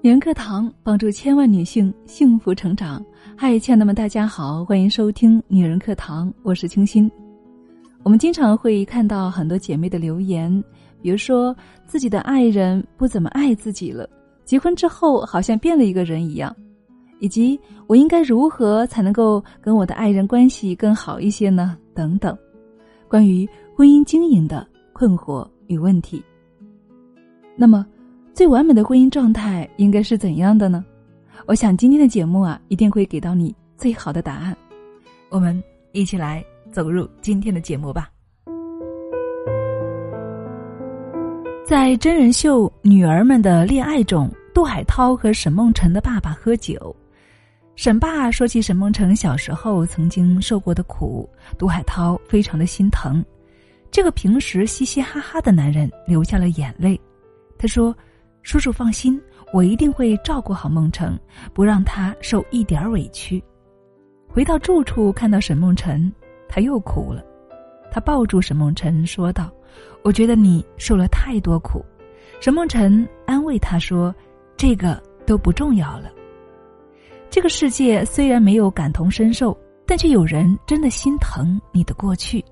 [0.00, 3.04] 女人课堂帮助千万女性幸福成长。
[3.36, 7.10] 嗨，亲爱的们，大家好，欢迎收听女人课堂，我是清新。
[8.04, 10.62] 我们经常会看到很多姐妹的留言，
[11.02, 14.08] 比如说自己的爱人不怎么爱自己了，
[14.44, 16.54] 结婚之后好像变了一个人一样，
[17.18, 17.58] 以及
[17.88, 21.76] 我应该如何才能够跟我的爱人关系更好一些呢？
[21.92, 22.38] 等等，
[23.08, 26.22] 关于婚姻经营的困惑与问题。
[27.56, 27.84] 那么。
[28.38, 30.84] 最完美的婚姻状态应该是怎样的呢？
[31.46, 34.56] 我想今天的节目啊，一定会给到你最好的答案。
[35.28, 35.60] 我们
[35.90, 38.08] 一起来走入今天的节目吧。
[41.66, 46.94] 在真人秀《女儿们的恋爱》中，杜海涛和沈梦辰的爸爸喝酒，
[47.74, 53.20] 沈爸说起沈梦辰小时候曾经受过的苦，杜海涛非常的心疼。
[53.90, 57.00] 这个平时嘻嘻哈哈的男人流下了眼泪，
[57.58, 57.92] 他说。
[58.48, 59.20] 叔叔放心，
[59.52, 61.20] 我一定会照顾好梦辰，
[61.52, 63.44] 不让他受一点委屈。
[64.26, 66.10] 回到住处，看到沈梦辰，
[66.48, 67.22] 他又哭了。
[67.92, 69.52] 他抱住沈梦辰说道
[70.02, 71.84] ：“我觉得你受了太多苦。”
[72.40, 74.14] 沈梦辰安慰他说
[74.56, 76.10] ：“这个都不重要了。
[77.28, 79.54] 这个世界虽然没有感同身受，
[79.84, 82.42] 但却有人真的心疼你的过去。”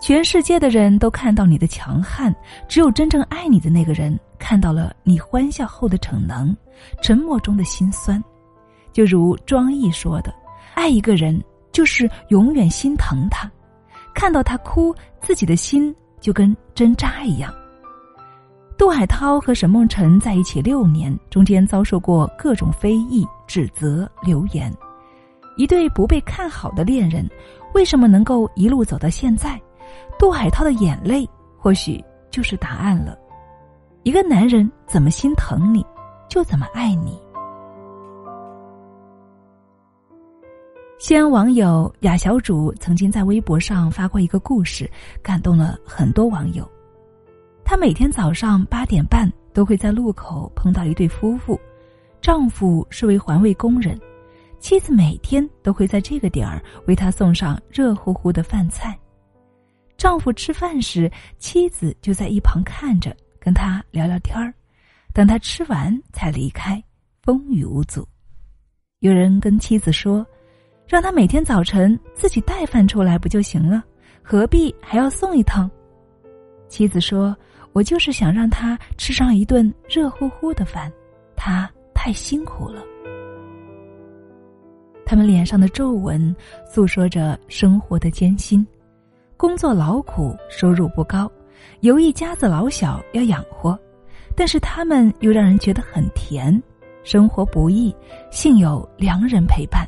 [0.00, 2.34] 全世界的人都看到你的强悍，
[2.68, 6.54] 只有真正爱你的那个人看到了你欢笑后的逞能，
[7.02, 8.22] 沉默中的心酸。
[8.92, 10.32] 就如庄毅说的
[10.74, 13.50] ：“爱一个人就是永远心疼他，
[14.14, 17.52] 看到他哭，自己的心就跟针扎一样。”
[18.78, 24.72] 杜海涛和沈梦辰在一起六年，中间遭受过各种非议、指责、流言，
[25.56, 27.28] 一对不被看好的恋人，
[27.74, 29.60] 为什么能够一路走到现在？
[30.18, 33.18] 杜海涛的眼泪，或许就是答案了。
[34.02, 35.84] 一个男人怎么心疼你，
[36.28, 37.20] 就怎么爱你。
[40.98, 44.90] 西安网友雅小主曾经在微博上发过一个故事，
[45.22, 46.66] 感动了很多网友。
[47.64, 51.60] 她每天早上八点半都会在路口碰到一对夫妇，
[52.20, 54.00] 丈夫是位环卫工人，
[54.58, 58.98] 妻子每天都会在这个点儿为他送上热乎乎的饭菜。
[59.96, 64.52] 丈夫吃饭时，妻子就在一旁看着，跟他聊聊天儿，
[65.14, 66.82] 等他吃完才离开，
[67.22, 68.06] 风雨无阻。
[69.00, 70.26] 有人跟妻子说
[70.86, 73.82] ：“让他每天早晨自己带饭出来不就行了？
[74.22, 75.70] 何必还要送一趟？”
[76.68, 77.36] 妻子说
[77.72, 80.92] ：“我就是想让他吃上一顿热乎乎的饭，
[81.36, 82.82] 他太辛苦了。”
[85.06, 86.34] 他们脸上的皱纹
[86.68, 88.66] 诉说着生活的艰辛。
[89.36, 91.30] 工作劳苦，收入不高，
[91.80, 93.78] 有一家子老小要养活，
[94.34, 96.62] 但是他们又让人觉得很甜。
[97.04, 97.94] 生活不易，
[98.30, 99.86] 幸有良人陪伴。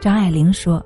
[0.00, 0.84] 张爱玲说：“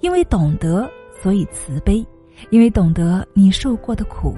[0.00, 0.88] 因为懂得，
[1.20, 2.06] 所以慈悲；
[2.50, 4.34] 因为懂得你受过的苦，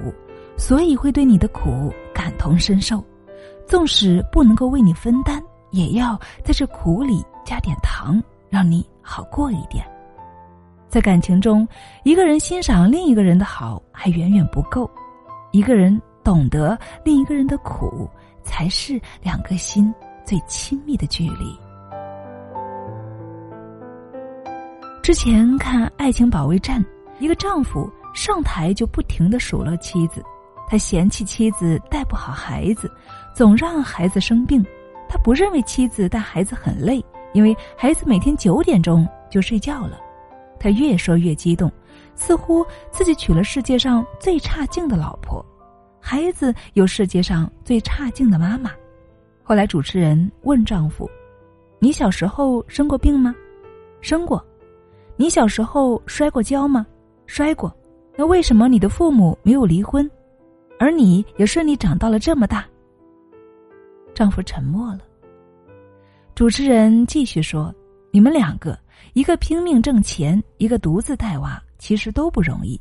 [0.56, 3.04] 所以会对你的苦感同身受。
[3.66, 5.40] 纵使不能够为你分担，
[5.70, 9.84] 也要在这苦里加点糖，让你好过一点。”
[10.88, 11.68] 在感情中，
[12.02, 14.90] 一个人欣赏另一个人的好还远远不够，
[15.52, 18.08] 一个人懂得另一个人的苦，
[18.42, 19.94] 才是两颗心
[20.24, 21.54] 最亲密的距离。
[25.02, 26.82] 之前看《爱情保卫战》，
[27.18, 30.22] 一个丈夫上台就不停的数落妻子，
[30.66, 32.90] 他嫌弃妻子带不好孩子，
[33.34, 34.64] 总让孩子生病，
[35.06, 37.04] 他不认为妻子带孩子很累，
[37.34, 39.98] 因为孩子每天九点钟就睡觉了。
[40.58, 41.70] 他越说越激动，
[42.14, 45.44] 似乎自己娶了世界上最差劲的老婆，
[46.00, 48.70] 孩子有世界上最差劲的妈妈。
[49.42, 51.08] 后来主持人问丈夫
[51.78, 53.34] ：“你小时候生过病吗？
[54.00, 54.44] 生过。
[55.16, 56.86] 你小时候摔过跤吗？
[57.26, 57.74] 摔过。
[58.16, 60.10] 那为什么你的父母没有离婚，
[60.78, 62.66] 而你也顺利长到了这么大？”
[64.12, 65.00] 丈夫沉默了。
[66.34, 67.72] 主持人继续说
[68.10, 68.76] ：“你们两个。”
[69.12, 72.80] 一个拼命挣钱，一个独自带娃，其实都不容易。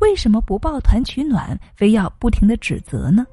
[0.00, 3.26] 为什么不抱团取暖，非要不停的指责呢？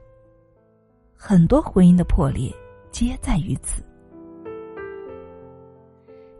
[1.15, 2.53] 很多婚姻的破裂，
[2.91, 3.83] 皆在于此。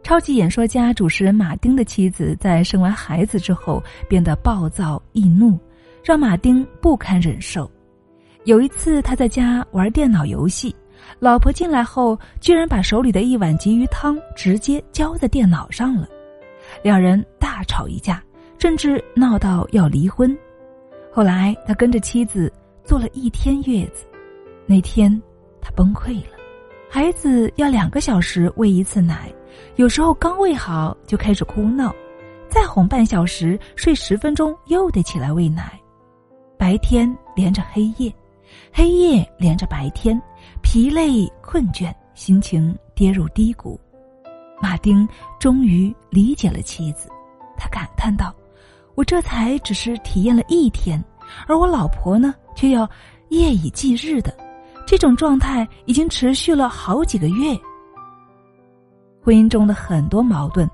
[0.02, 5.58] 超级演说家主持人马丁的妻子在生完孩子之后变得暴躁易怒，
[6.04, 7.68] 让马丁不堪忍受。
[8.44, 10.74] 有一次，他在家玩电脑游戏。
[11.18, 16.08] 老婆进来后，居然把手里的一碗鲫鱼汤直接浇在电脑上了，
[16.82, 18.22] 两人大吵一架，
[18.58, 20.36] 甚至闹到要离婚。
[21.12, 22.52] 后来他跟着妻子
[22.84, 24.04] 坐了一天月子，
[24.66, 25.10] 那天
[25.60, 26.36] 他崩溃了，
[26.90, 29.32] 孩子要两个小时喂一次奶，
[29.76, 31.94] 有时候刚喂好就开始哭闹，
[32.48, 35.80] 再哄半小时，睡十分钟又得起来喂奶。
[36.58, 38.12] 白天连着黑夜，
[38.72, 40.20] 黑夜连着白天，
[40.62, 43.80] 疲累困倦，心情跌入低谷。
[44.60, 45.06] 马丁
[45.38, 47.08] 终于理解了妻子，
[47.56, 48.34] 他感叹道
[48.96, 51.02] ：“我这才只是体验了一天，
[51.46, 52.88] 而我老婆呢，却要
[53.28, 54.34] 夜以继日的，
[54.86, 57.54] 这种状态已经持续了好几个月。
[59.22, 60.68] 婚姻中的很多矛盾，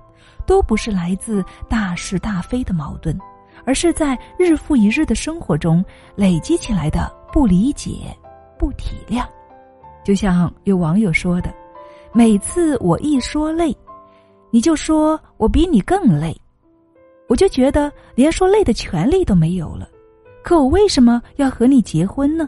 [0.46, 3.18] 都不是来自大是大非的矛盾，
[3.64, 5.84] 而是在日复一日的生活中
[6.14, 8.16] 累积起来的不理解、
[8.58, 9.24] 不体谅。
[10.04, 11.52] 就像有网友说的。”
[12.14, 13.74] 每次我一说累，
[14.50, 16.38] 你就说我比你更累，
[17.26, 19.88] 我就觉得连说累的权利都没有了。
[20.44, 22.46] 可我为什么要和你结婚呢？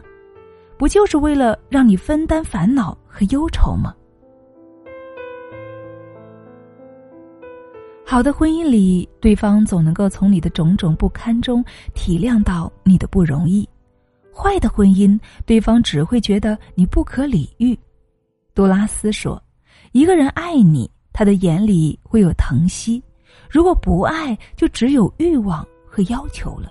[0.77, 3.91] 不就是为了让你分担烦恼和忧愁吗？
[8.05, 11.65] 好的婚姻里，对方总能够从你的种种不堪中
[11.95, 13.67] 体谅到你的不容易；
[14.35, 17.77] 坏的婚姻，对方只会觉得你不可理喻。
[18.53, 19.41] 杜拉斯说。
[19.91, 23.01] 一个人爱你，他的眼里会有疼惜；
[23.49, 26.69] 如果不爱，就只有欲望和要求了。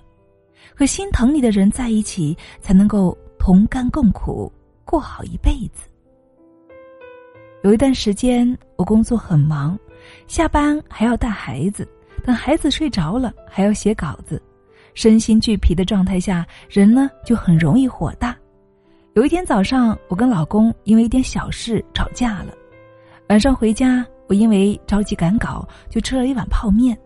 [0.75, 4.53] 和心疼你的人在一起，才能够同甘共苦，
[4.85, 5.89] 过好一辈子。
[7.63, 8.47] 有一段时间，
[8.77, 9.79] 我工作很忙，
[10.27, 11.89] 下班还要带孩子，
[12.23, 14.43] 等孩子睡着了，还要写稿子，
[14.95, 18.37] 身心俱疲的状态下，人呢就很容易火大。
[19.15, 22.55] 有一天早上，我跟老公因为一点小事吵架了。
[23.29, 26.97] 晚上回家，我因为着急赶稿，就吃了一碗泡面。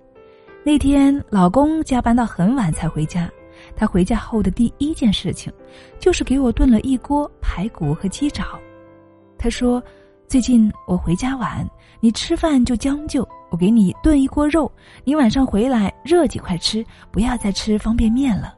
[0.64, 3.31] 那天老公加班到很晚才回家，
[3.75, 5.52] 他回家后的第一件事情，
[5.99, 8.58] 就是给我炖了一锅排骨和鸡爪。
[9.38, 9.82] 他说
[10.28, 11.66] ：“最近我回家晚，
[12.00, 14.70] 你吃饭就将就，我给你炖一锅肉，
[15.02, 18.54] 你晚上回来热几块吃，不要再吃方便面了。”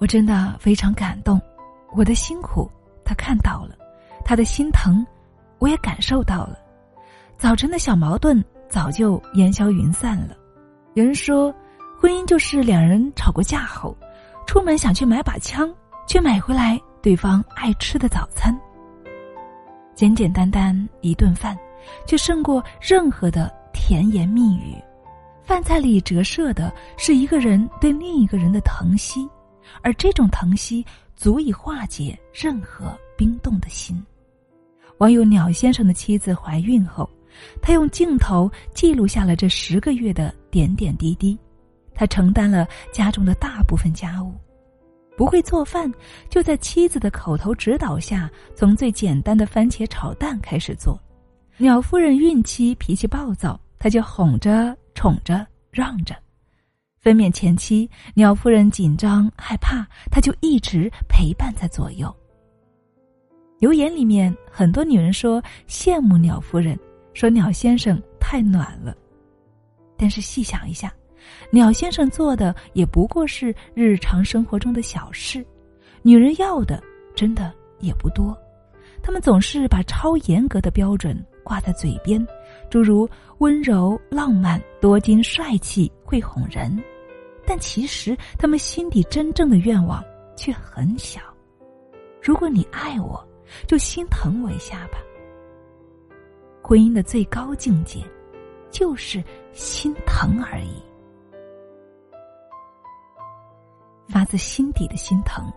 [0.00, 1.40] 我真的非常感动，
[1.94, 2.68] 我的辛苦
[3.04, 3.76] 他看到了。
[4.24, 5.06] 他的心疼，
[5.60, 6.58] 我也感受到了。
[7.38, 10.36] 早晨的小矛盾早就烟消云散了。
[10.94, 11.54] 有人说，
[12.00, 13.96] 婚姻就是两人吵过架后，
[14.48, 15.72] 出门想去买把枪，
[16.08, 18.56] 却买回来对方爱吃的早餐。
[19.94, 21.58] 简简单单一顿饭，
[22.06, 24.76] 却胜过任何的甜言蜜语。
[25.42, 29.28] 饭菜里折射的是一个人对另一个人的疼惜，
[29.82, 34.00] 而这种疼惜足以化解任何冰冻的心。
[34.98, 37.10] 网友鸟先生的妻子怀孕后，
[37.60, 41.36] 他用镜头记录下了这十个月的点点滴滴。
[41.94, 44.32] 他承担了家中的大部分家务，
[45.16, 45.92] 不会做饭，
[46.28, 50.98] 就在妻子的口头指导下，从最简单的番茄炒蛋开始做。
[51.58, 56.14] 鸟夫人孕期脾气暴躁，他就哄着、宠着、让着；
[56.98, 62.12] 分娩前期，鸟夫人紧张害怕，他就一直陪伴在左右。
[63.58, 66.76] 留言里面很多女人说羡慕鸟夫人，
[67.14, 68.96] 说鸟先生太暖了。
[69.96, 70.92] 但是细想一下，
[71.50, 75.44] 鸟先生做的也不过是日常生活中的小事，
[76.02, 76.82] 女人要的
[77.14, 78.36] 真的也不多。
[79.02, 82.24] 他们总是把超严格的标准挂在嘴边，
[82.70, 83.08] 诸如
[83.38, 86.82] 温柔、浪漫、多金、帅气、会哄人，
[87.46, 90.02] 但其实他们心底真正的愿望
[90.36, 91.20] 却很小。
[92.22, 93.22] 如果你爱我。
[93.66, 94.96] 就心疼我一下吧。
[96.62, 98.02] 婚姻的最高境界，
[98.70, 100.82] 就是心疼而已。
[104.12, 105.50] 发自心底的心疼，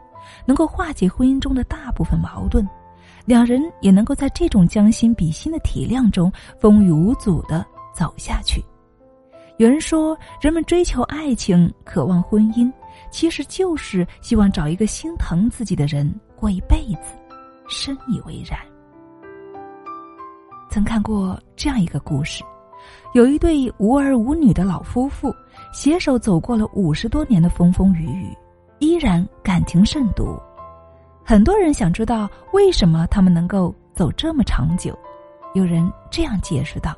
[0.46, 2.68] 能够化解婚姻中的大部分矛盾，
[3.26, 8.64] 两人也能够在这种将心比心的体谅中，风雨无阻的走下去。
[9.58, 12.72] 有人说，人们追求爱情、渴望婚姻，
[13.12, 17.14] 其实就是希望找一个心疼自己的人过一辈子。
[17.68, 18.60] 深以为然。
[20.70, 22.44] 曾看过这样一个故事：
[23.14, 25.34] 有一对无儿无女的老夫妇，
[25.74, 28.38] 携手走过了五十多年的风风雨雨，
[28.80, 30.40] 依然感情甚笃。
[31.24, 34.98] 很多人想知道为什么他们能够走这么长久。
[35.54, 36.94] 有人这样解释道：“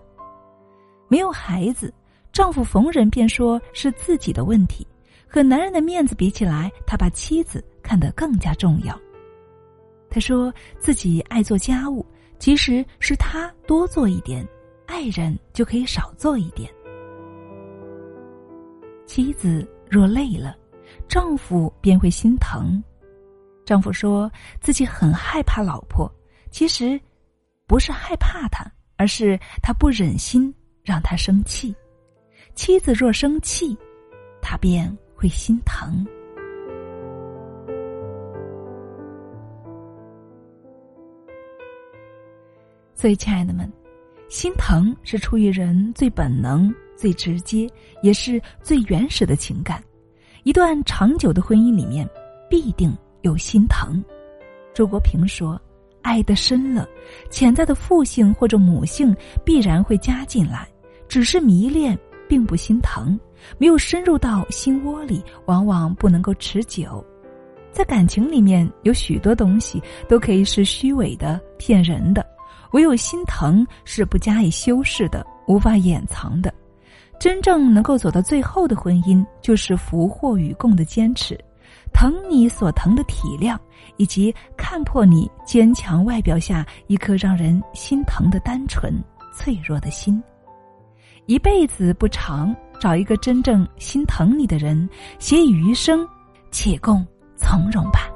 [1.07, 1.93] 没有孩子，
[2.33, 4.85] 丈夫逢人便说是自己的问题，
[5.27, 8.99] 和男人的面子比起来，他把妻子看得更加重要。”
[10.09, 12.03] 他说自己爱做家务，
[12.39, 14.43] 其实是他多做一点，
[14.87, 16.67] 爱人就可以少做一点。
[19.05, 20.57] 妻子若累了，
[21.07, 22.81] 丈夫便会心疼。
[23.65, 26.09] 丈夫说自己很害怕老婆，
[26.51, 26.99] 其实
[27.65, 28.65] 不是害怕她，
[28.95, 30.53] 而是他不忍心
[30.83, 31.75] 让她生气。
[32.55, 33.77] 妻子若生气，
[34.41, 36.05] 他便会心疼。
[42.95, 43.71] 所以，亲爱的们，
[44.27, 47.69] 心疼是出于人最本能、最直接，
[48.01, 49.83] 也是最原始的情感。
[50.47, 52.09] 一段长久的婚姻里面，
[52.49, 54.01] 必定有心疼。
[54.73, 55.61] 周国平说
[56.01, 56.87] ：“爱的深了，
[57.29, 59.13] 潜在的父性或者母性
[59.43, 60.65] 必然会加进来。
[61.09, 61.99] 只是迷恋，
[62.29, 63.19] 并不心疼，
[63.57, 67.05] 没有深入到心窝里，往往不能够持久。
[67.73, 72.25] 在感情里面，有许多东西都可以是虚伪的、骗人的。”
[72.71, 76.53] 唯有心疼是不加以修饰的，无法掩藏的。
[77.19, 81.37] 真正能够走到最后的婚姻，就是福祸与共的坚持，
[81.93, 83.57] 疼你所疼的体谅，
[83.97, 88.93] 以及看破你坚强外表下一颗让人心疼的单纯
[89.33, 90.21] 脆弱的心。
[91.25, 94.87] 一辈子不长，找一个真正心疼你的人，
[95.19, 96.07] 携以余生，
[96.51, 97.05] 且共
[97.35, 98.09] 从容吧。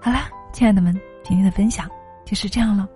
[0.00, 0.28] 好啦。
[0.52, 1.86] 亲爱的们，今天的分享
[2.24, 2.88] 就是这样了，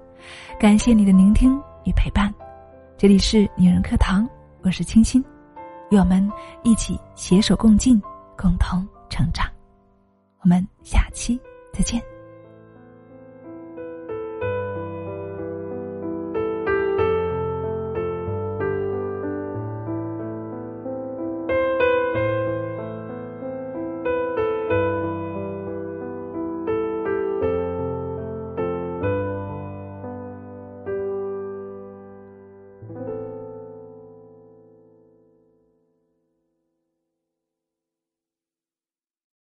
[0.59, 2.33] 感谢你的聆听与陪伴。
[3.01, 4.29] 这里是女人课堂，
[4.61, 5.25] 我是清新，
[5.91, 6.31] 我们
[6.63, 7.99] 一起携手共进，
[8.37, 9.51] 共同成长。
[10.43, 11.41] 我们下期
[11.73, 11.99] 再见。